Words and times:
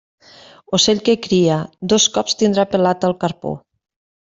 Ocell 0.77 1.01
que 1.09 1.15
cria, 1.25 1.59
dos 1.95 2.09
cops 2.17 2.39
tindrà 2.41 2.67
pelat 2.73 3.09
el 3.13 3.17
carpó. 3.27 3.55